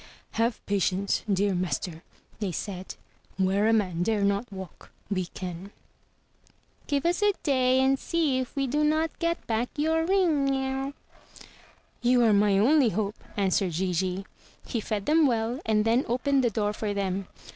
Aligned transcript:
"Have 0.31 0.65
patience, 0.65 1.21
dear 1.31 1.53
master," 1.53 2.01
they 2.39 2.51
said. 2.51 2.95
"Where 3.37 3.67
a 3.67 3.71
man 3.71 4.01
dare 4.01 4.23
not 4.23 4.51
walk, 4.51 4.89
we 5.11 5.25
can. 5.27 5.69
Give 6.87 7.05
us 7.05 7.21
a 7.21 7.33
day, 7.43 7.79
and 7.81 7.99
see 7.99 8.39
if 8.39 8.55
we 8.55 8.65
do 8.65 8.83
not 8.83 9.19
get 9.19 9.45
back 9.45 9.69
your 9.75 10.03
ring." 10.07 10.91
"You 12.01 12.23
are 12.23 12.33
my 12.33 12.57
only 12.57 12.89
hope," 12.89 13.23
answered 13.37 13.73
Gigi. 13.73 14.25
He 14.65 14.79
fed 14.79 15.05
them 15.05 15.27
well, 15.27 15.59
and 15.67 15.85
then 15.85 16.03
opened 16.07 16.43
the 16.43 16.49
door 16.49 16.73
for 16.73 16.95
them. 16.95 17.27